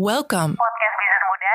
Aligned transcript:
Welcome. 0.00 0.56
Podcast 0.56 0.94
Bisnis 0.96 1.20
Muda. 1.22 1.54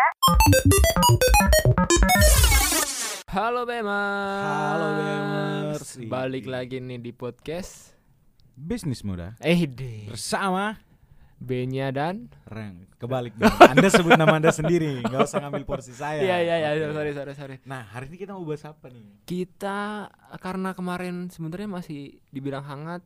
Halo 3.27 3.65
Bemers. 3.65 4.45
Halo, 4.45 4.87
Bemers. 4.93 5.87
Balik 6.05 6.45
lagi 6.45 6.77
nih 6.77 7.01
di 7.01 7.09
podcast. 7.09 7.97
Bisnis 8.53 9.01
muda 9.01 9.33
Eh 9.41 9.65
deh. 9.65 10.05
bersama 10.05 10.77
B-nya 11.35 11.89
dan 11.89 12.29
Reng. 12.45 12.85
Kebalik 12.95 13.33
dong. 13.33 13.49
Anda 13.65 13.89
sebut 13.89 14.13
nama 14.13 14.37
Anda 14.37 14.53
sendiri, 14.53 15.01
nggak 15.01 15.25
usah 15.25 15.41
ngambil 15.41 15.65
porsi 15.65 15.97
saya. 15.97 16.21
Iya 16.21 16.37
iya 16.37 16.55
iya 16.77 16.87
sorry 16.93 17.17
sorry 17.17 17.33
sorry. 17.33 17.55
Nah, 17.65 17.81
hari 17.89 18.13
ini 18.13 18.21
kita 18.21 18.37
mau 18.37 18.45
bahas 18.45 18.61
apa 18.61 18.93
nih? 18.93 19.25
Kita 19.25 20.05
karena 20.37 20.77
kemarin 20.77 21.33
sebenarnya 21.33 21.81
masih 21.81 22.21
dibilang 22.29 22.61
hangat, 22.61 23.01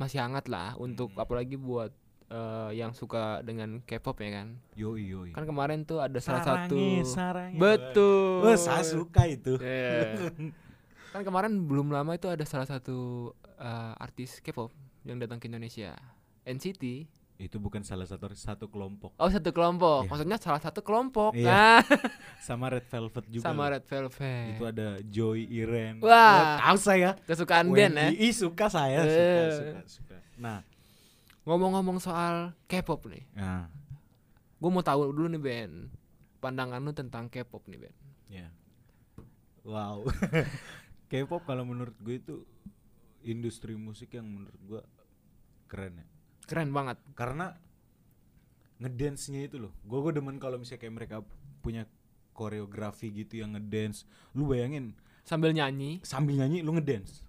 masih 0.00 0.24
hangat 0.24 0.48
lah 0.48 0.72
untuk 0.80 1.12
Hmm. 1.12 1.20
apalagi 1.20 1.60
buat 1.60 1.92
eh, 2.30 2.70
yang 2.74 2.94
suka 2.94 3.42
dengan 3.42 3.82
K-pop 3.82 4.16
ya 4.18 4.40
kan. 4.40 4.48
Yoi 4.72 5.02
yoi. 5.04 5.30
Kan 5.30 5.44
kemarin 5.44 5.82
tuh 5.82 5.98
ada 5.98 6.16
salah 6.16 6.40
satu 6.40 6.78
Sarangi, 6.78 7.04
sarangi. 7.04 7.58
Betul. 7.58 8.46
Oh, 8.46 8.56
saya 8.56 8.82
suka 8.82 9.26
itu. 9.26 9.58
Iya. 9.58 10.30
kan 11.12 11.20
kemarin 11.20 11.58
belum 11.60 11.90
lama 11.90 12.14
itu 12.14 12.30
ada 12.30 12.42
salah 12.44 12.64
satu 12.64 13.30
eh, 13.58 13.94
artis 13.98 14.38
K-pop 14.38 14.70
yang 15.02 15.18
datang 15.18 15.36
ke 15.36 15.50
Indonesia. 15.50 15.98
NCT. 16.42 17.10
Itu 17.40 17.56
bukan 17.56 17.80
salah 17.80 18.04
satu 18.04 18.28
satu 18.36 18.68
kelompok 18.68 19.16
Oh 19.16 19.32
satu 19.32 19.48
kelompok, 19.48 20.04
Iya. 20.04 20.10
maksudnya 20.12 20.36
salah 20.36 20.60
satu 20.60 20.84
kelompok. 20.84 21.32
Iya. 21.32 21.48
Nah, 21.48 21.80
sama 22.44 22.68
Red 22.68 22.84
Velvet 22.84 23.24
juga. 23.32 23.44
sama. 23.48 23.72
Red 23.72 23.88
Velvet. 23.88 24.60
Itu 24.60 24.64
ada 24.68 24.88
Joy 25.02 25.48
Iren. 25.48 26.04
Wah. 26.04 26.60
Oh, 26.60 26.76
tahu 26.76 26.78
saya. 26.78 27.16
kesukaan 27.24 27.72
band 27.72 27.96
ya. 27.96 28.12
Wendy. 28.12 28.28
Ih, 28.28 28.34
suka 28.36 28.68
saya, 28.68 29.00
suka, 29.02 29.16
Eh. 29.16 29.50
suka, 29.56 29.80
suka. 29.88 30.16
Nah, 30.36 30.60
Ngomong-ngomong 31.48 31.98
soal 31.98 32.52
K-pop 32.68 33.08
nih, 33.08 33.24
nah, 33.32 33.66
gue 34.60 34.70
mau 34.70 34.84
tahu 34.84 35.08
dulu 35.08 35.26
nih 35.32 35.40
Ben, 35.40 35.72
pandangan 36.38 36.84
lu 36.84 36.92
tentang 36.92 37.32
K-pop 37.32 37.64
nih 37.64 37.80
Ben. 37.80 37.94
Ya. 38.28 38.48
Wow. 39.64 40.04
K-pop 41.10 41.42
kalau 41.42 41.64
menurut 41.64 41.96
gue 41.98 42.16
itu 42.16 42.34
industri 43.24 43.74
musik 43.74 44.14
yang 44.14 44.28
menurut 44.28 44.60
gue 44.62 44.82
keren 45.66 46.00
ya. 46.00 46.06
Keren 46.46 46.70
banget. 46.70 46.96
Karena 47.16 47.56
ngedance-nya 48.80 49.44
itu 49.44 49.60
loh. 49.60 49.72
Gue 49.84 50.00
gue 50.00 50.12
demen 50.16 50.40
kalau 50.40 50.56
misalnya 50.56 50.80
kayak 50.80 50.94
mereka 50.96 51.16
punya 51.60 51.84
koreografi 52.32 53.12
gitu 53.12 53.40
yang 53.40 53.52
ngedance. 53.56 54.08
Lu 54.32 54.48
bayangin 54.48 54.96
Sambil 55.20 55.52
nyanyi. 55.52 56.00
sambil 56.02 56.40
nyanyi 56.40 56.64
lu 56.64 56.72
ngedance. 56.74 57.22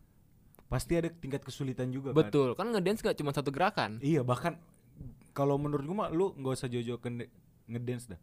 Pasti 0.72 0.95
ada 0.95 1.11
tingkat 1.11 1.44
kesulitan 1.44 1.91
juga 1.91 2.16
kan. 2.16 2.23
Betul, 2.23 2.55
kan 2.55 2.72
ngedance 2.72 3.03
gak 3.03 3.19
cuma 3.19 3.36
satu 3.36 3.52
gerakan. 3.52 4.00
Iya, 4.00 4.23
bahkan 4.23 4.55
kalau 5.36 5.59
menurut 5.59 5.83
gue 5.83 5.97
mah 5.97 6.08
lu 6.08 6.31
nggak 6.31 6.53
usah 6.55 6.72
jauh-jauh 6.72 6.95
ke 6.97 7.11
nge- 7.11 7.31
ngedance 7.67 8.08
dah. 8.08 8.19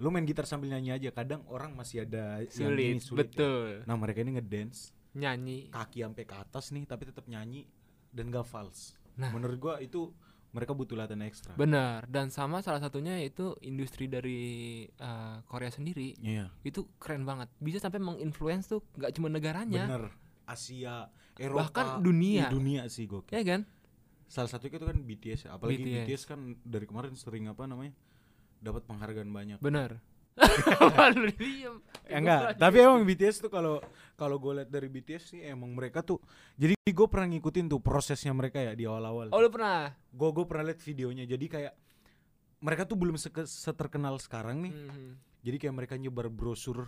Lu 0.00 0.08
main 0.08 0.24
gitar 0.24 0.48
sambil 0.48 0.72
nyanyi 0.72 0.96
aja. 0.96 1.12
Kadang 1.12 1.44
orang 1.46 1.76
masih 1.76 2.08
ada 2.08 2.40
yang 2.40 2.72
Sulit, 2.72 2.96
ini 2.96 3.00
sulit 3.00 3.20
ya. 3.20 3.24
betul. 3.28 3.68
Nah 3.84 3.96
mereka 3.96 4.24
ini 4.24 4.40
ngedance 4.40 4.96
Nyanyi. 5.12 5.68
kaki 5.68 6.00
sampai 6.00 6.24
ke 6.24 6.34
atas 6.34 6.72
nih 6.72 6.88
tapi 6.88 7.04
tetap 7.04 7.28
nyanyi 7.28 7.68
dan 8.08 8.32
gak 8.32 8.48
false. 8.48 8.96
Nah. 9.20 9.28
Menurut 9.28 9.60
gua 9.60 9.74
itu 9.78 10.08
mereka 10.52 10.72
butuh 10.72 10.96
latihan 10.96 11.24
ekstra. 11.24 11.56
Benar, 11.56 12.04
dan 12.08 12.28
sama 12.28 12.60
salah 12.60 12.80
satunya 12.80 13.16
itu 13.20 13.56
industri 13.60 14.04
dari 14.04 14.40
eh, 14.84 15.36
Korea 15.44 15.68
sendiri. 15.68 16.16
Iya. 16.20 16.48
Itu 16.60 16.88
keren 16.96 17.24
banget. 17.24 17.48
Bisa 17.56 17.80
sampai 17.80 18.00
menginfluence 18.00 18.68
tuh 18.68 18.80
gak 18.96 19.12
cuma 19.12 19.28
negaranya. 19.28 19.88
Bener. 19.88 20.04
Asia, 20.44 21.08
Eropa, 21.40 21.68
Bahkan 21.68 21.86
dunia. 22.02 22.46
Iya, 22.46 22.52
dunia 22.52 22.82
sih 22.88 23.08
gokil. 23.08 23.32
Ya 23.32 23.44
kan? 23.44 23.60
Salah 24.28 24.48
satunya 24.48 24.76
itu 24.76 24.86
kan 24.88 24.98
BTS 24.98 25.40
ya. 25.46 25.50
Apalagi 25.56 25.80
BTS. 25.80 26.04
BTS. 26.08 26.22
kan 26.24 26.40
dari 26.64 26.84
kemarin 26.84 27.12
sering 27.14 27.48
apa 27.48 27.64
namanya? 27.64 27.92
dapat 28.62 28.86
penghargaan 28.86 29.26
banyak. 29.28 29.58
Benar. 29.58 29.98
Diem. 31.36 31.76
Ya 32.08 32.16
enggak, 32.18 32.56
tapi 32.56 32.76
emang 32.80 33.04
BTS 33.04 33.44
tuh 33.44 33.50
kalau 33.52 33.82
kalau 34.16 34.36
gue 34.40 34.62
lihat 34.62 34.70
dari 34.70 34.88
BTS 34.88 35.22
sih 35.34 35.40
emang 35.44 35.72
mereka 35.72 36.00
tuh 36.00 36.20
jadi 36.56 36.72
gue 36.78 37.06
pernah 37.08 37.28
ngikutin 37.28 37.68
tuh 37.68 37.80
prosesnya 37.80 38.32
mereka 38.32 38.62
ya 38.62 38.72
di 38.72 38.84
awal-awal. 38.86 39.28
Oh 39.34 39.40
lu 39.40 39.48
pernah? 39.48 39.92
Gue 40.08 40.30
gue 40.32 40.44
pernah 40.46 40.64
lihat 40.72 40.80
videonya. 40.80 41.24
Jadi 41.26 41.46
kayak 41.48 41.72
mereka 42.62 42.86
tuh 42.86 42.96
belum 42.96 43.18
seke- 43.18 43.48
seterkenal 43.48 44.16
sekarang 44.22 44.62
nih. 44.62 44.72
Mhm. 44.72 45.10
Jadi 45.42 45.56
kayak 45.58 45.74
mereka 45.74 45.94
nyebar 45.98 46.30
brosur 46.30 46.86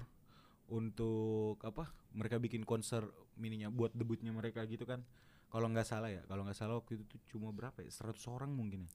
untuk 0.69 1.61
apa? 1.61 1.91
Mereka 2.15 2.39
bikin 2.39 2.63
konser 2.63 3.05
mininya 3.37 3.69
buat 3.69 3.93
debutnya 3.93 4.31
mereka 4.31 4.65
gitu 4.65 4.85
kan. 4.85 5.03
Kalau 5.51 5.71
nggak 5.71 5.87
salah 5.87 6.11
ya, 6.11 6.23
kalau 6.27 6.43
nggak 6.43 6.59
salah 6.59 6.79
waktu 6.79 6.99
itu 6.99 7.05
tuh 7.07 7.21
cuma 7.31 7.55
berapa 7.55 7.79
ya? 7.81 7.91
100 7.91 8.17
orang 8.27 8.51
mungkin 8.51 8.87
ya. 8.87 8.93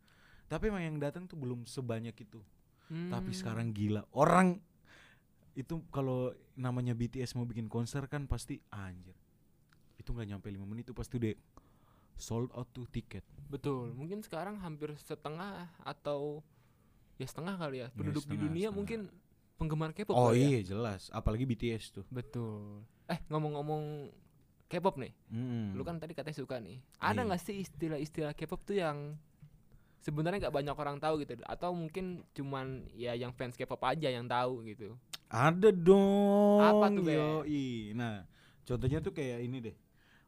Tapi 0.50 0.68
emang 0.68 0.84
yang 0.84 0.97
datang 0.97 1.30
tuh 1.30 1.38
belum 1.38 1.63
sebanyak 1.63 2.16
itu. 2.18 2.41
Tapi 2.90 3.31
Hmm. 3.31 3.38
sekarang 3.38 3.68
gila. 3.69 4.02
Orang 4.12 4.57
itu 5.53 5.84
kalau 5.94 6.34
namanya 6.56 6.97
BTS 6.97 7.38
mau 7.38 7.46
bikin 7.46 7.69
konser 7.69 8.09
kan 8.09 8.25
pasti 8.25 8.57
anjir. 8.72 9.13
Itu 9.96 10.12
nggak 10.12 10.25
nyampe 10.25 10.47
5 10.50 10.66
menit 10.66 10.90
itu 10.90 10.96
pasti 10.97 11.22
udah 11.22 11.34
sold 12.18 12.50
out 12.51 12.68
tuh 12.74 12.90
tiket. 12.90 13.24
Betul, 13.47 13.94
mungkin 13.94 14.19
sekarang 14.19 14.59
hampir 14.59 14.91
setengah 15.00 15.69
atau 15.80 16.41
ya 17.16 17.28
setengah 17.28 17.56
kali 17.56 17.84
ya 17.84 17.88
penduduk 17.94 18.24
di 18.24 18.36
setengah, 18.36 18.44
dunia 18.47 18.59
setengah. 18.59 18.75
mungkin 18.75 19.00
penggemar 19.59 19.92
K-pop. 19.92 20.16
Oh 20.16 20.31
ya. 20.31 20.47
iya 20.47 20.59
jelas, 20.64 21.12
apalagi 21.12 21.44
BTS 21.44 21.92
tuh. 21.92 22.06
Betul. 22.08 22.88
Eh 23.06 23.20
ngomong-ngomong 23.28 24.08
K-pop 24.66 24.96
nih, 24.96 25.12
Mm. 25.28 25.75
lu 25.75 25.84
kan 25.84 25.97
tadi 25.97 26.14
katanya 26.14 26.38
suka 26.38 26.58
nih. 26.58 26.80
Ada 26.97 27.20
Iya. 27.20 27.28
nggak 27.28 27.42
sih 27.42 27.56
istilah-istilah 27.59 28.31
K-pop 28.31 28.64
tuh 28.64 28.78
yang 28.78 29.18
sebenarnya 30.00 30.48
nggak 30.48 30.56
banyak 30.56 30.75
orang 30.78 30.98
tahu 30.98 31.19
gitu, 31.19 31.36
atau 31.44 31.74
mungkin 31.74 32.24
cuman 32.31 32.88
ya 32.94 33.12
yang 33.14 33.34
fans 33.34 33.53
K-pop 33.53 33.81
aja 33.84 34.08
yang 34.08 34.24
tahu 34.24 34.64
gitu. 34.64 34.96
Ada 35.28 35.69
dong. 35.69 36.62
Apa 36.62 36.86
tuh, 36.90 37.06
yoi. 37.06 37.94
Nah, 37.94 38.24
contohnya 38.64 38.98
tuh 39.00 39.12
kayak 39.12 39.44
ini 39.44 39.59
deh. 39.59 39.75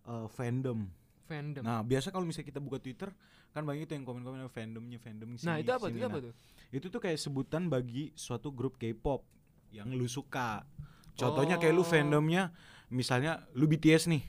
eh, 0.02 0.28
fandom. 0.34 0.90
Fandom. 1.32 1.64
Nah, 1.64 1.80
biasa 1.82 2.12
kalau 2.12 2.28
misalnya 2.28 2.48
kita 2.50 2.60
buka 2.60 2.78
Twitter, 2.78 3.08
kan 3.50 3.64
banyak 3.64 3.88
tuh 3.88 3.96
yang 3.96 4.04
komen-komen 4.04 4.44
fandomnya, 4.48 5.00
fandom 5.00 5.32
sini, 5.34 5.48
Nah, 5.48 5.56
itu 5.58 5.72
apa 5.72 5.88
sini. 5.88 5.96
Itu 5.96 6.06
apa 6.06 6.18
Nah, 6.18 6.24
tuh? 6.28 6.34
Itu 6.70 6.86
tuh 6.88 7.00
kayak 7.00 7.16
sebutan 7.18 7.68
bagi 7.68 8.12
suatu 8.14 8.52
grup 8.52 8.76
K-pop 8.76 9.24
yang 9.72 9.88
lu 9.90 10.06
suka. 10.06 10.68
Contohnya 11.14 11.56
kayak 11.56 11.72
Oh. 11.72 11.80
lu 11.80 11.84
fandomnya 11.84 12.52
misalnya 12.88 13.48
lu 13.54 13.64
BTS 13.66 14.08
nih. 14.08 14.24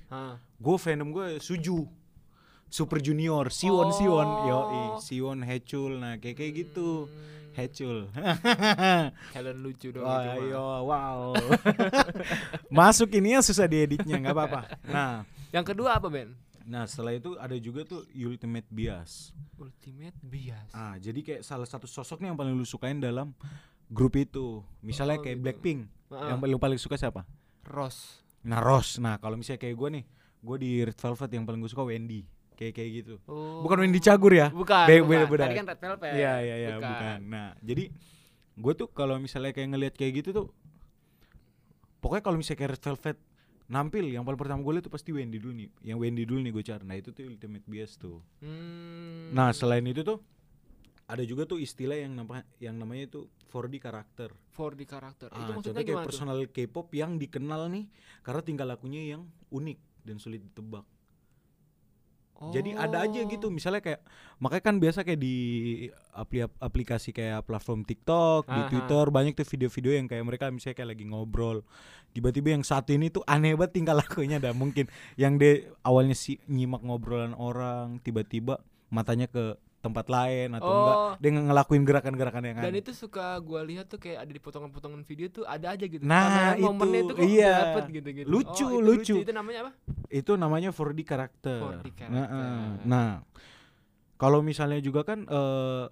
Gue 0.56 0.76
fandom 0.76 1.10
gue 1.10 1.26
Suju. 1.38 1.90
Super 2.68 2.98
Junior, 2.98 3.50
Siwon 3.50 3.92
Siwon, 3.92 4.28
yo 4.46 4.56
Oh. 4.56 4.96
Siwon 4.96 5.42
Hechul, 5.42 5.98
nah 5.98 6.16
kayak 6.16 6.40
kayak 6.40 6.52
gitu, 6.56 7.04
Hmm, 7.04 7.52
Hechul. 7.52 8.08
Talent 9.34 9.60
lucu 9.60 9.92
dong 9.92 10.02
Wah, 10.02 10.24
itu 10.24 10.28
mah. 10.30 10.36
ayo, 10.40 10.64
wow. 10.88 11.20
Masuk 12.72 13.12
ini 13.12 13.36
ya 13.36 13.40
susah 13.40 13.66
dieditnya, 13.66 14.16
nggak 14.18 14.32
apa-apa. 14.32 14.60
Nah, 14.86 15.12
Yang 15.52 15.64
kedua 15.68 16.00
apa 16.00 16.08
Ben? 16.08 16.32
Nah 16.64 16.84
setelah 16.86 17.12
itu 17.14 17.34
ada 17.36 17.56
juga 17.56 17.82
tuh 17.82 18.06
Ultimate 18.12 18.66
Bias. 18.68 19.30
Ultimate 19.58 20.16
bias. 20.22 20.70
Ah, 20.72 20.98
jadi 20.98 21.20
kayak 21.22 21.42
salah 21.42 21.66
satu 21.66 21.86
sosok 21.86 22.18
nih 22.18 22.32
yang 22.32 22.38
paling 22.38 22.54
lu 22.54 22.66
sukain 22.66 22.98
dalam 22.98 23.30
grup 23.86 24.16
itu. 24.16 24.64
Misalnya 24.80 25.18
Oh, 25.18 25.24
kayak 25.24 25.36
gitu. 25.38 25.44
Blackpink. 25.44 25.80
Heeh. 26.10 26.28
Yang 26.32 26.38
lu 26.48 26.58
paling 26.58 26.78
suka 26.80 26.96
siapa? 26.96 27.22
Ross. 27.68 28.24
Nah, 28.42 28.58
Rose. 28.58 28.98
Nah, 28.98 29.22
kalau 29.22 29.38
misalnya 29.38 29.62
kayak 29.62 29.76
gue 29.78 29.88
nih, 30.00 30.04
gue 30.42 30.56
di 30.58 30.70
Red 30.82 30.98
Velvet 30.98 31.30
yang 31.30 31.44
paling 31.46 31.60
gue 31.62 31.70
suka 31.70 31.86
Wendy. 31.86 32.26
Kayak 32.58 32.72
kayak 32.74 32.90
gitu. 33.02 33.14
Oh. 33.30 33.62
Bukan 33.62 33.78
Wendy 33.86 34.02
Cagur 34.02 34.34
ya? 34.34 34.50
Bukan. 34.50 34.86
Be- 34.90 35.02
bukan. 35.06 35.26
beda-. 35.30 35.46
Tadi 35.46 35.58
kan 35.62 35.66
Red 35.70 35.80
Velvet. 35.80 36.10
Iya, 36.10 36.34
iya, 36.42 36.56
iya, 36.58 36.74
bukan. 36.78 37.18
Nah, 37.30 37.48
jadi 37.62 37.84
gue 38.52 38.72
tuh 38.74 38.88
kalau 38.90 39.16
misalnya 39.16 39.54
kayak 39.54 39.68
ngelihat 39.72 39.94
kayak 39.96 40.12
gitu 40.20 40.30
tuh 40.34 40.46
pokoknya 42.02 42.22
kalau 42.26 42.36
misalnya 42.36 42.58
kayak 42.60 42.72
Red 42.76 42.84
Velvet 42.84 43.18
nampil 43.72 44.04
yang 44.12 44.22
paling 44.28 44.36
pertama 44.36 44.60
gue 44.60 44.72
lihat 44.76 44.84
tuh 44.84 44.92
pasti 44.92 45.16
Wendy 45.16 45.40
dulu 45.40 45.56
nih. 45.56 45.68
Yang 45.88 45.98
Wendy 46.04 46.22
dulu 46.28 46.38
nih 46.44 46.52
gue 46.52 46.64
cari. 46.68 46.84
Nah 46.84 46.96
itu 47.00 47.08
tuh 47.16 47.24
ultimate 47.24 47.64
bias 47.64 47.96
tuh. 47.96 48.20
Hmm. 48.44 49.32
nah 49.32 49.48
selain 49.56 49.80
itu 49.88 50.04
tuh 50.04 50.20
ada 51.08 51.24
juga 51.24 51.48
tuh 51.48 51.60
istilah 51.60 51.96
yang 51.96 52.12
nama 52.16 52.44
yang 52.60 52.76
namanya 52.76 53.16
itu 53.16 53.20
4D 53.52 53.80
karakter 53.80 54.30
for 54.48 54.72
di 54.72 54.88
karakter. 54.88 55.28
itu 55.28 55.36
ah, 55.36 55.56
maksudnya 55.56 55.76
contohnya 55.76 55.88
kayak 55.88 56.08
personal 56.08 56.38
K-pop 56.48 56.88
yang 56.96 57.20
dikenal 57.20 57.68
nih 57.68 57.84
karena 58.24 58.40
tingkah 58.40 58.64
lakunya 58.68 59.16
yang 59.16 59.28
unik 59.52 59.78
dan 60.08 60.16
sulit 60.16 60.40
ditebak 60.40 60.88
Jadi 62.50 62.70
ada 62.72 62.98
aja 63.00 63.20
gitu 63.20 63.46
Oh. 63.46 63.52
misalnya 63.52 63.78
kayak 63.78 64.00
makanya 64.36 64.64
kan 64.64 64.76
biasa 64.76 64.98
kayak 65.02 65.16
di 65.16 65.36
apli 66.10 66.40
aplikasi 66.42 67.10
kayak 67.10 67.42
platform 67.42 67.82
TikTok, 67.82 68.44
di 68.44 68.58
Aha. 68.58 68.68
Twitter 68.68 69.04
banyak 69.06 69.32
tuh 69.32 69.46
video-video 69.46 69.92
yang 69.94 70.06
kayak 70.06 70.24
mereka 70.24 70.48
misalnya 70.48 70.74
kayak 70.74 70.90
lagi 70.90 71.04
ngobrol. 71.04 71.62
Tiba-tiba 72.10 72.52
yang 72.52 72.60
satu 72.60 72.90
ini 72.90 73.08
tuh 73.08 73.22
aneh 73.24 73.52
banget 73.52 73.72
tingkah 73.74 73.94
lakunya 73.94 74.36
dah 74.36 74.50
mungkin 74.52 74.88
yang 75.14 75.36
dia 75.36 75.54
awalnya 75.80 76.12
si 76.12 76.42
nyimak 76.44 76.80
ngobrolan 76.80 77.32
orang, 77.32 78.00
tiba-tiba 78.00 78.58
matanya 78.88 79.24
ke 79.24 79.54
tempat 79.78 80.06
lain 80.06 80.54
atau 80.54 80.70
enggak 80.70 80.94
Oh. 80.94 81.12
dia 81.18 81.30
nge- 81.32 81.42
ngelakuin 81.44 81.82
gerakan-gerakan 81.82 82.42
yang 82.44 82.56
Dan 82.56 82.70
aneh. 82.70 82.80
itu 82.80 82.92
suka 82.92 83.34
gua 83.38 83.60
lihat 83.60 83.86
tuh 83.86 83.98
kayak 83.98 84.22
ada 84.22 84.30
di 84.30 84.38
potongan-potongan 84.38 85.02
video 85.02 85.26
tuh 85.26 85.42
ada 85.42 85.74
aja 85.74 85.82
gitu. 85.82 85.98
Nah, 86.02 86.54
Kamera 86.54 86.62
momennya 86.62 87.00
itu, 87.02 87.10
tuh 87.10 87.16
iya. 87.20 87.54
dapet 87.66 87.82
gitu-gitu. 87.92 88.28
Lucu, 88.28 88.62
Oh, 88.62 88.70
itu 88.70 88.78
lucu. 88.80 89.14
Itu 89.18 89.34
namanya 89.34 89.66
apa? 89.66 89.72
Itu 90.12 90.36
namanya 90.36 90.68
4D 90.70 91.00
karakter. 91.02 91.80
4D 91.80 91.88
karakter. 91.96 92.20
Nah. 92.20 92.76
Nah, 92.84 93.10
kalau 94.20 94.44
misalnya 94.44 94.78
juga 94.78 95.02
kan 95.02 95.24
eh 95.24 95.86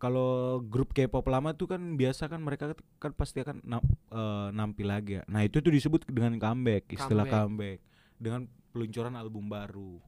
kalau 0.00 0.64
grup 0.64 0.96
K-pop 0.96 1.28
lama 1.28 1.52
tuh 1.52 1.68
kan 1.68 2.00
biasa 2.00 2.24
kan 2.24 2.40
mereka 2.40 2.72
kan 2.96 3.12
pasti 3.12 3.44
akan 3.44 3.60
na- 3.60 3.84
eh, 4.08 4.48
nampil 4.50 4.88
lagi 4.88 5.20
ya. 5.20 5.22
Nah, 5.28 5.44
itu 5.44 5.60
tuh 5.60 5.68
disebut 5.68 6.08
dengan 6.08 6.40
comeback, 6.40 6.88
istilah 6.88 7.28
Comeback. 7.28 7.44
comeback. 7.44 7.78
Dengan 8.16 8.40
peluncuran 8.72 9.12
album 9.12 9.52
baru. 9.52 10.00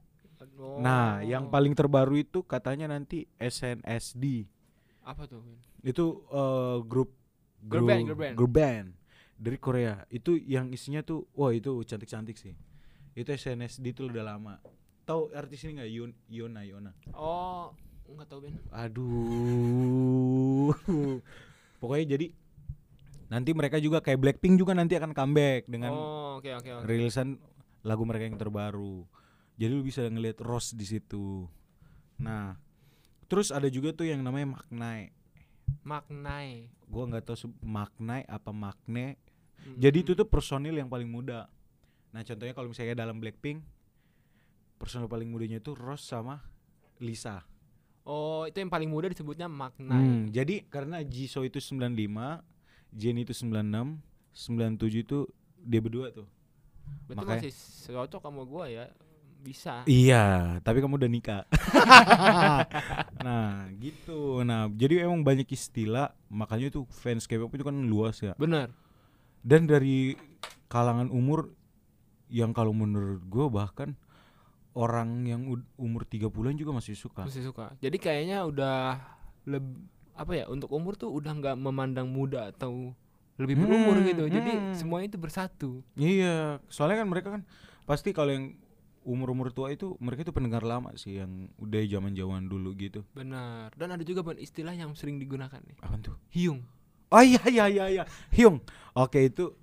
Oh. 0.59 0.81
Nah, 0.81 1.23
yang 1.23 1.47
paling 1.47 1.71
terbaru 1.71 2.19
itu 2.19 2.43
katanya 2.43 2.89
nanti 2.89 3.29
SNSD. 3.37 4.49
apa 5.03 5.27
tuh? 5.27 5.43
Itu 5.83 6.23
eh, 6.31 6.77
grup 6.83 7.11
band, 7.61 8.07
girl 8.07 8.15
band. 8.17 8.35
grup 8.35 8.51
band 8.55 8.87
dari 9.35 9.57
Korea. 9.59 10.03
Itu 10.07 10.35
yang 10.35 10.71
isinya 10.71 11.03
tuh 11.03 11.27
wah 11.35 11.51
itu 11.51 11.69
cantik-cantik 11.83 12.39
sih. 12.39 12.55
Itu 13.13 13.29
SNSD 13.29 13.93
itu 13.93 14.09
udah 14.09 14.35
lama. 14.35 14.57
Tahu 15.05 15.35
artis 15.35 15.61
ini 15.67 15.81
nggak 15.81 15.89
Yon 15.91 16.11
Yona 16.31 16.61
Yona? 16.65 16.91
oh 17.13 17.75
nggak 18.13 18.29
tahu 18.29 18.45
Ben 18.45 18.55
Aduh. 18.69 20.73
Pokoknya 21.81 22.05
jadi 22.15 22.27
nanti 23.33 23.49
mereka 23.57 23.81
juga 23.81 23.99
kayak 23.99 24.21
Blackpink 24.21 24.61
juga 24.61 24.77
nanti 24.77 24.93
akan 24.93 25.17
comeback 25.17 25.65
dengan 25.65 25.89
oh 25.89 26.37
oke 26.37 26.53
oke 26.53 26.69
oke 26.69 26.85
rilisan 26.85 27.41
lagu 27.83 28.05
mereka 28.05 28.29
yang 28.29 28.39
terbaru. 28.39 29.03
Jadi 29.57 29.71
lu 29.73 29.83
bisa 29.85 30.01
ngelihat 30.07 30.41
Rose 30.41 30.73
di 30.73 30.85
situ. 30.87 31.45
Nah, 32.17 32.57
terus 33.29 33.53
ada 33.53 33.69
juga 33.69 33.93
tuh 33.93 34.09
yang 34.09 34.23
namanya 34.23 34.57
Maknai. 34.57 35.13
maknai 35.83 36.71
Gua 36.87 37.09
nggak 37.09 37.27
tahu 37.27 37.51
Maknai 37.59 38.23
apa 38.29 38.55
Makne. 38.55 39.19
Mm, 39.63 39.77
Jadi 39.79 39.97
itu 40.03 40.11
tuh 40.15 40.27
personil 40.27 40.75
yang 40.77 40.87
paling 40.87 41.09
muda. 41.09 41.49
Nah, 42.13 42.21
contohnya 42.21 42.53
kalau 42.53 42.69
misalnya 42.69 42.93
dalam 42.95 43.17
Blackpink 43.17 43.65
personil 44.75 45.07
paling 45.07 45.25
mudanya 45.25 45.57
itu 45.57 45.73
Rose 45.73 46.03
sama 46.03 46.43
Lisa. 46.97 47.41
oh 48.03 48.43
itu 48.43 48.59
yang 48.59 48.67
paling 48.67 48.85
muda 48.85 49.07
disebutnya 49.07 49.47
maknai 49.47 49.95
Hmm, 49.95 50.23
jadi 50.27 50.67
karena 50.67 50.99
Jisoo 51.01 51.41
itu 51.41 51.57
95, 51.57 52.43
Jennie 52.91 53.23
itu 53.23 53.31
96, 53.31 53.95
97 54.29 54.75
itu 54.99 55.23
dia 55.57 55.79
berdua 55.79 56.11
tuh. 56.11 56.27
berarti 57.07 57.17
makanya- 57.17 57.43
masih 57.47 57.55
cocok 57.89 58.21
sama 58.21 58.43
gua 58.43 58.67
ya 58.67 58.91
bisa 59.39 59.83
Iya, 59.83 60.23
tapi 60.59 60.79
kamu 60.79 60.95
udah 60.97 61.07
nikah. 61.09 61.43
nah, 63.19 63.67
gitu. 63.77 64.39
Nah, 64.41 64.67
jadi 64.69 65.03
emang 65.03 65.19
banyak 65.21 65.47
istilah, 65.47 66.11
makanya 66.27 66.71
tuh 66.71 66.83
fans 66.89 67.23
K-pop 67.23 67.51
itu 67.51 67.63
kan 67.63 67.75
luas 67.83 68.19
ya. 68.19 68.35
bener 68.35 68.71
Dan 69.39 69.63
dari 69.63 70.15
kalangan 70.67 71.07
umur 71.07 71.51
yang 72.33 72.49
kalau 72.51 72.73
menurut 72.73 73.21
gua 73.29 73.45
bahkan 73.47 73.93
orang 74.73 75.21
yang 75.23 75.45
umur 75.77 76.01
30-an 76.03 76.57
juga 76.57 76.73
masih 76.73 76.97
suka. 76.97 77.21
masih 77.23 77.45
suka 77.45 77.77
jadi 77.77 77.93
kayaknya 77.95 78.41
udah 78.41 78.97
leb 79.45 79.61
apa 80.13 80.33
ya 80.33 80.45
untuk 80.49 80.73
umur 80.73 80.97
tuh 80.97 81.13
udah 81.13 81.29
nggak 81.29 81.57
memandang 81.57 82.09
muda 82.09 82.49
atau 82.49 82.93
lebih 83.37 83.57
berumur 83.61 83.97
Hmm, 83.97 84.05
gitu 84.09 84.23
jadi 84.29 84.51
hmm. 84.51 84.73
semuanya 84.77 85.13
itu 85.13 85.19
bersatu 85.21 85.71
Iya, 85.93 86.61
soalnya 86.69 87.01
kan 87.01 87.07
mereka 87.09 87.27
kan 87.33 87.41
pasti 87.85 88.13
kalau 88.13 88.33
yang 88.33 88.57
umur-umur 89.03 89.51
tua 89.51 89.69
itu 89.69 89.93
mereka 89.99 90.23
itu 90.23 90.31
pendengar 90.31 90.63
lama 90.63 90.93
sih 90.95 91.17
yang 91.21 91.49
udah 91.59 91.81
zaman-zaman 91.85 92.45
dulu 92.47 92.71
gitu. 92.73 93.03
benar 93.11 93.73
dan 93.75 93.93
ada 93.93 94.01
juga 94.01 94.23
istilah 94.37 94.71
yang 94.73 94.93
sering 94.95 95.17
digunakan 95.17 95.59
nih 95.65 95.75
Apa 95.81 95.97
tuh? 96.01 96.15
hiung 96.33 96.61
Oh 97.13 97.21
iya 97.21 97.45
iya 97.45 97.65
iya 97.69 97.85
iya. 97.93 98.03
Hyung. 98.33 98.57
Oke, 98.97 99.29
itu 99.29 99.53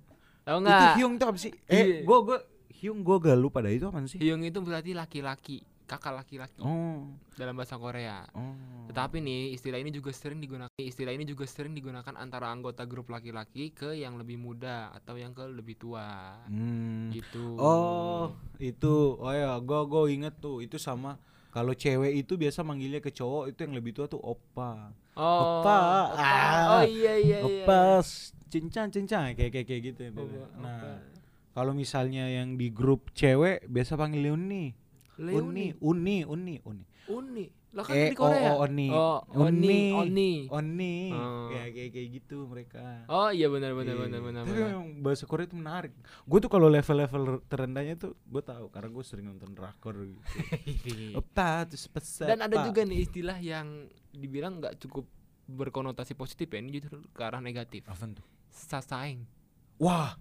tahu 0.47 0.63
itu 0.63 0.85
Hyung 1.03 1.13
itu 1.19 1.25
apa 1.27 1.35
sih? 1.35 1.51
Iya. 1.67 1.83
Eh, 1.83 2.07
gua 2.07 2.23
gua 2.23 2.39
Hyung 2.81 3.05
gua 3.05 3.21
gak 3.21 3.37
lupa 3.37 3.61
dah 3.61 3.69
itu 3.69 3.85
apa 3.85 4.01
sih? 4.03 4.17
hiung 4.17 4.41
itu 4.41 4.57
berarti 4.57 4.91
laki-laki 4.91 5.61
kakak 5.85 6.17
laki-laki 6.17 6.63
Oh. 6.63 7.03
dalam 7.35 7.53
bahasa 7.53 7.75
Korea 7.75 8.23
Oh. 8.31 8.55
Tetapi 8.87 9.19
nih 9.19 9.53
istilah 9.53 9.77
ini 9.77 9.91
juga 9.91 10.09
sering 10.09 10.39
digunakan 10.39 10.71
istilah 10.75 11.11
ini 11.11 11.23
juga 11.23 11.43
sering 11.45 11.71
digunakan 11.71 12.15
antara 12.15 12.47
anggota 12.47 12.83
grup 12.83 13.07
laki-laki 13.07 13.69
ke 13.69 13.93
yang 13.93 14.15
lebih 14.15 14.35
muda 14.35 14.89
atau 14.91 15.13
yang 15.15 15.31
ke 15.31 15.45
lebih 15.45 15.77
tua. 15.77 16.41
Hmm. 16.47 17.11
Gitu. 17.11 17.55
Oh, 17.55 18.33
itu. 18.57 19.15
Oh 19.15 19.29
ya, 19.29 19.55
gua 19.59 19.83
gua 19.83 20.07
inget 20.07 20.35
tuh. 20.37 20.59
Itu 20.59 20.75
sama 20.75 21.21
kalau 21.51 21.71
cewek 21.71 22.15
itu 22.17 22.33
biasa 22.33 22.63
manggilnya 22.63 22.97
ke 22.97 23.11
cowok 23.11 23.51
itu 23.51 23.59
yang 23.61 23.75
lebih 23.75 23.91
tua 23.91 24.07
tuh 24.07 24.19
opa. 24.19 24.89
Oh. 25.13 25.61
Opa. 25.61 25.75
opa. 26.07 26.17
Ah. 26.17 26.79
Oh 26.79 26.83
iya 26.83 27.13
iya 27.15 27.37
iya. 27.43 27.63
Opa, 27.67 27.99
cincang 28.47 28.87
cincang 28.89 29.35
kayak 29.35 29.51
kayak 29.53 29.67
kayak 29.67 29.81
gitu. 29.85 30.01
itu. 30.07 30.19
Opa, 30.19 30.47
Nah, 30.57 30.79
opa. 30.79 30.91
Kalau 31.51 31.71
misalnya 31.71 32.27
yang 32.27 32.55
di 32.55 32.69
grup 32.69 33.11
cewek 33.11 33.67
biasa 33.67 33.95
panggil 33.95 34.31
Uni. 34.31 34.71
Leoni. 35.21 35.75
Uni, 35.83 36.17
Uni, 36.25 36.55
Uni. 36.63 36.83
Uni. 37.05 37.45
Lah 37.71 37.87
kan 37.87 37.95
Eh, 37.95 38.11
di 38.11 38.17
Korea. 38.19 38.51
oh, 38.51 38.55
oh, 38.59 38.65
Oni. 38.67 38.87
Oh, 38.91 39.19
Oni. 39.47 39.79
Oni. 39.95 40.31
Oni. 40.49 40.95
Oh. 41.13 41.47
Kayak 41.47 41.69
kayak 41.71 41.89
kayak 41.95 42.07
gitu 42.11 42.37
mereka. 42.43 42.83
Oh 43.07 43.31
iya 43.31 43.47
benar 43.47 43.71
benar 43.71 43.95
Iya. 43.95 44.01
benar 44.07 44.19
benar. 44.19 44.41
Tapi 44.43 44.59
memang 44.59 44.87
bahasa 44.99 45.23
Korea 45.23 45.47
itu 45.47 45.55
menarik. 45.55 45.93
Gue 46.27 46.39
tuh 46.43 46.51
kalau 46.51 46.67
level-level 46.67 47.47
terendahnya 47.47 47.95
tuh 47.95 48.11
gue 48.17 48.43
tahu 48.43 48.67
karena 48.67 48.89
gue 48.91 49.03
sering 49.07 49.25
nonton 49.31 49.55
drakor 49.55 49.95
gitu. 50.03 50.19
Peset. 51.95 52.27
Dan 52.27 52.43
ada 52.43 52.55
juga 52.65 52.83
nih 52.83 53.07
istilah 53.07 53.37
yang 53.39 53.87
dibilang 54.11 54.59
nggak 54.59 54.75
cukup 54.83 55.07
berkonotasi 55.47 56.15
positif 56.15 56.47
ya 56.51 56.59
ini 56.59 56.75
justru 56.75 56.99
ke 57.11 57.21
arah 57.23 57.39
negatif. 57.39 57.87
Apa 57.87 58.03
tuh? 58.09 58.25
Sasaeng. 58.51 59.23
Wah, 59.79 60.19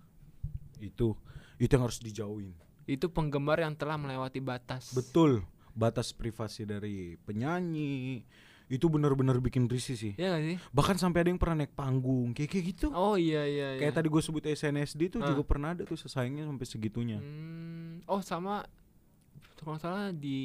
itu 0.82 1.12
itu 1.56 1.70
yang 1.70 1.84
harus 1.84 2.00
dijauhin. 2.00 2.56
Itu 2.84 3.12
penggemar 3.12 3.60
yang 3.60 3.76
telah 3.76 3.94
melewati 3.94 4.40
batas. 4.40 4.90
Betul. 4.90 5.44
Batas 5.70 6.10
privasi 6.10 6.64
dari 6.64 7.14
penyanyi 7.22 8.24
itu 8.66 8.86
benar-benar 8.86 9.42
bikin 9.42 9.66
risih 9.66 9.98
sih. 9.98 10.12
Iya 10.14 10.30
gak 10.30 10.42
sih? 10.46 10.56
Bahkan 10.70 10.96
sampai 10.96 11.26
ada 11.26 11.28
yang 11.30 11.42
pernah 11.42 11.62
naik 11.62 11.74
panggung 11.74 12.30
kayak 12.30 12.50
kayak 12.50 12.64
gitu. 12.70 12.86
Oh 12.90 13.18
iya 13.18 13.42
iya 13.42 13.74
iya. 13.74 13.80
Kayak 13.82 13.98
tadi 13.98 14.06
gue 14.06 14.22
sebut 14.22 14.42
SNSD 14.46 15.10
itu 15.10 15.18
Ah. 15.18 15.26
juga 15.26 15.42
pernah 15.42 15.74
ada 15.74 15.82
tuh 15.82 15.98
sayangnya 15.98 16.46
sampai 16.46 16.66
segitunya. 16.66 17.18
Hmm, 17.18 17.98
oh 18.06 18.22
sama 18.22 18.62
kalau 19.58 19.74
salah 19.76 20.14
di 20.14 20.38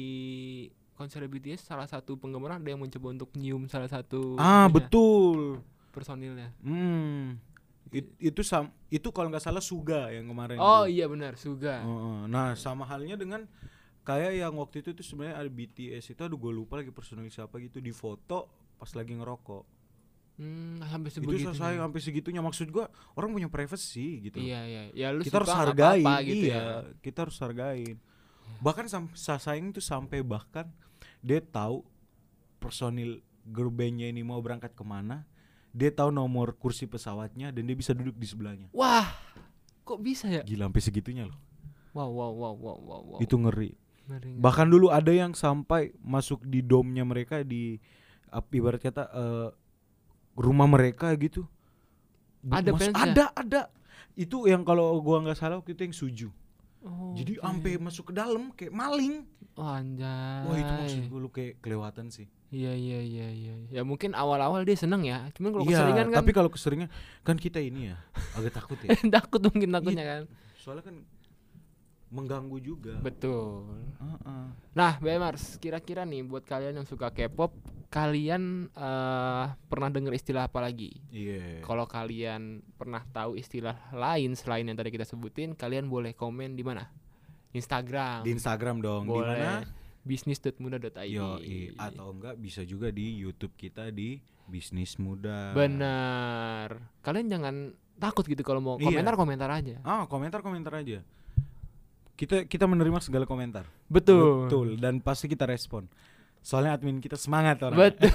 konser 0.92 1.22
BTS 1.22 1.64
salah 1.64 1.86
satu 1.86 2.16
penggemar 2.16 2.58
ada 2.58 2.66
yang 2.66 2.80
mencoba 2.82 3.14
untuk 3.14 3.30
nyium 3.36 3.68
salah 3.68 3.86
satu 3.86 4.34
ah 4.36 4.66
itunya, 4.66 4.74
betul. 4.74 5.40
personilnya. 5.92 6.48
Hmm. 6.60 7.38
It- 7.94 8.14
itu 8.18 8.40
sam 8.42 8.74
itu 8.90 9.08
kalau 9.14 9.30
nggak 9.30 9.44
salah 9.44 9.62
Suga 9.62 10.10
yang 10.10 10.26
kemarin. 10.26 10.58
Oh 10.58 10.84
tuh. 10.84 10.92
iya 10.92 11.06
benar, 11.06 11.38
Suga. 11.38 11.82
Heeh. 11.82 12.18
Nah 12.26 12.58
sama 12.58 12.82
halnya 12.86 13.14
dengan 13.14 13.46
kayak 14.06 14.38
yang 14.38 14.54
waktu 14.58 14.82
itu 14.82 14.94
tuh 14.94 15.06
sebenarnya 15.06 15.42
ada 15.42 15.50
BTS 15.50 16.14
itu 16.14 16.20
aduh 16.22 16.38
gue 16.38 16.52
lupa 16.54 16.78
lagi 16.78 16.94
personil 16.94 17.26
siapa 17.26 17.58
gitu 17.58 17.82
di 17.82 17.90
foto 17.90 18.46
pas 18.78 18.90
lagi 18.94 19.12
ngerokok. 19.14 19.76
Hmm, 20.36 20.76
sampai 20.84 21.08
itu 21.08 21.16
sebegitunya. 21.16 21.56
saya 21.56 21.80
sampai 21.80 22.00
segitunya 22.04 22.42
maksud 22.44 22.68
gua 22.68 22.92
orang 23.16 23.32
punya 23.32 23.48
privacy 23.48 24.28
gitu. 24.28 24.36
Iya 24.36 24.60
iya. 24.68 24.82
Ya 24.92 25.08
lu 25.16 25.24
kita 25.24 25.40
harus 25.40 25.48
hargai 25.48 26.04
apa-apa 26.04 26.28
gitu 26.28 26.46
iya, 26.52 26.60
ya. 26.60 26.76
kita 27.00 27.18
harus 27.24 27.36
hargain. 27.40 27.96
Bahkan 28.60 28.84
sam 28.86 29.08
Sasaeng 29.16 29.72
tuh 29.72 29.80
sampai 29.80 30.20
bahkan 30.20 30.68
dia 31.24 31.40
tahu 31.40 31.88
personil 32.60 33.24
girl 33.48 33.72
bandnya 33.72 34.12
ini 34.12 34.20
mau 34.20 34.36
berangkat 34.44 34.76
ke 34.76 34.84
mana, 34.84 35.24
dia 35.76 35.92
tahu 35.92 36.08
nomor 36.08 36.56
kursi 36.56 36.88
pesawatnya 36.88 37.52
dan 37.52 37.68
dia 37.68 37.76
bisa 37.76 37.92
duduk 37.92 38.16
di 38.16 38.24
sebelahnya. 38.24 38.72
Wah, 38.72 39.12
kok 39.84 40.00
bisa 40.00 40.24
ya? 40.24 40.40
Gila 40.40 40.72
sampai 40.72 40.80
segitunya 40.80 41.28
loh. 41.28 41.36
Wow 41.92 42.08
wow 42.16 42.32
wow 42.32 42.54
wow 42.56 42.78
wow. 42.80 43.02
wow. 43.12 43.18
Itu 43.20 43.36
ngeri. 43.36 43.76
Ngeri. 44.08 44.40
Bahkan 44.40 44.66
dulu 44.72 44.88
ada 44.88 45.12
yang 45.12 45.36
sampai 45.36 45.92
masuk 46.00 46.48
di 46.48 46.64
domnya 46.64 47.04
mereka 47.04 47.44
di 47.44 47.76
ibarat 48.32 48.80
kata 48.80 49.04
eh, 49.12 49.48
rumah 50.32 50.64
mereka 50.64 51.12
gitu. 51.20 51.44
Ada 52.48 52.72
mas- 52.72 52.96
ada 52.96 53.24
ada. 53.36 53.62
Itu 54.16 54.48
yang 54.48 54.64
kalau 54.64 54.96
gua 55.04 55.20
nggak 55.20 55.36
salah 55.36 55.60
waktu 55.60 55.76
itu 55.76 55.82
yang 55.84 55.96
suju. 55.96 56.28
Oh, 56.86 57.12
Jadi 57.18 57.36
sampai 57.42 57.76
masuk 57.76 58.08
ke 58.08 58.14
dalam 58.16 58.54
kayak 58.56 58.72
maling. 58.72 59.28
Oh, 59.56 59.64
anjay. 59.64 60.44
Wah 60.44 60.56
itu 60.60 60.72
maksud 60.76 61.02
gue 61.08 61.20
lu 61.20 61.30
kayak 61.32 61.64
kelewatan 61.64 62.12
sih. 62.12 62.28
Iya 62.52 62.76
iya 62.76 63.00
iya 63.00 63.28
iya. 63.32 63.54
Ya 63.72 63.82
mungkin 63.82 64.12
awal-awal 64.12 64.62
dia 64.68 64.76
seneng 64.76 65.02
ya. 65.02 65.32
Cuman 65.32 65.50
kalau 65.56 65.64
Iya, 65.64 65.80
keseringan 65.80 66.06
kan 66.12 66.18
tapi 66.20 66.30
kalau 66.36 66.50
keseringan 66.52 66.88
kan 67.24 67.36
kita 67.40 67.58
ini 67.58 67.90
ya 67.90 67.96
agak 68.36 68.52
takut 68.52 68.78
ya. 68.84 68.92
takut 69.16 69.40
mungkin 69.48 69.72
takutnya 69.72 70.04
kan. 70.04 70.22
Soalnya 70.60 70.84
kan 70.84 70.96
mengganggu 72.06 72.58
juga. 72.62 72.94
Betul. 73.02 73.66
Heeh. 73.98 74.44
Nah, 74.78 74.92
Bemars, 75.02 75.58
kira-kira 75.58 76.06
nih 76.06 76.22
buat 76.22 76.46
kalian 76.46 76.78
yang 76.78 76.86
suka 76.86 77.10
K-pop, 77.10 77.50
kalian 77.90 78.70
eh, 78.70 79.44
pernah 79.66 79.90
dengar 79.90 80.14
istilah 80.14 80.46
apa 80.46 80.62
lagi? 80.62 81.02
Iya. 81.10 81.66
Kalau 81.66 81.88
kalian 81.88 82.62
pernah 82.78 83.02
tahu 83.10 83.34
istilah 83.34 83.90
lain 83.90 84.38
selain 84.38 84.68
yang 84.68 84.78
tadi 84.78 84.94
kita 84.94 85.02
sebutin, 85.02 85.58
kalian 85.58 85.90
boleh 85.90 86.14
komen 86.14 86.54
di 86.54 86.62
mana? 86.62 86.86
Instagram. 87.56 88.22
Di 88.22 88.30
Instagram 88.30 88.76
dong. 88.78 89.02
Di 89.04 89.10
boleh. 89.10 89.34
mana? 89.34 89.54
bisnis.muda.id. 90.06 91.74
Atau 91.74 92.06
enggak 92.14 92.38
bisa 92.38 92.62
juga 92.62 92.88
di 92.88 93.18
YouTube 93.18 93.52
kita 93.56 93.90
di 93.90 94.22
Bisnis 94.46 94.94
Muda. 94.96 95.50
Benar. 95.50 96.78
Kalian 97.02 97.26
jangan 97.26 97.54
takut 97.98 98.22
gitu 98.22 98.40
kalau 98.40 98.60
mau 98.60 98.76
Iya. 98.78 98.86
komentar-komentar 98.86 99.50
aja. 99.50 99.74
Ah, 99.82 100.06
komentar-komentar 100.06 100.72
aja. 100.78 101.02
Kita 102.14 102.46
kita 102.46 102.64
menerima 102.64 103.02
segala 103.02 103.26
komentar. 103.26 103.66
Betul. 103.90 104.46
Betul 104.46 104.68
dan 104.78 105.02
pasti 105.02 105.26
kita 105.26 105.44
respon. 105.44 105.90
Soalnya 106.40 106.78
admin 106.78 107.02
kita 107.02 107.18
semangat 107.18 107.58
orang. 107.66 107.90
Betul. 107.90 108.06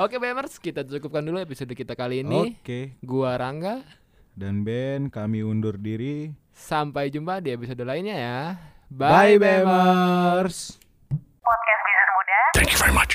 Oke 0.00 0.16
Bemers, 0.16 0.56
kita 0.56 0.80
cukupkan 0.80 1.20
dulu 1.20 1.40
episode 1.40 1.72
kita 1.72 1.92
kali 1.92 2.24
ini. 2.24 2.56
Oke. 2.60 2.96
Gua 3.00 3.36
Rangga, 3.36 3.84
Dan 4.32 4.64
Ben, 4.64 5.12
kami 5.12 5.42
undur 5.42 5.76
diri. 5.76 6.32
Sampai 6.54 7.10
jumpa 7.10 7.40
di 7.42 7.54
episode 7.54 7.82
lainnya 7.82 8.16
ya. 8.16 8.38
Bye, 8.90 9.38
Bye 9.38 9.62
Bemers. 9.62 10.76
Podcast 11.42 11.82
Bizar 11.86 12.08
Muda. 12.14 12.38
Thank 12.58 12.70
you 12.74 12.78
very 12.78 12.94
much. 12.94 13.12